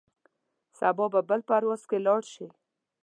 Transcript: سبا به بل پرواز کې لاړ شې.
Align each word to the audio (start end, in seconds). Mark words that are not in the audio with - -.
سبا 0.77 1.05
به 1.13 1.21
بل 1.29 1.41
پرواز 1.49 1.81
کې 1.89 1.97
لاړ 2.05 2.21
شې. 2.33 2.47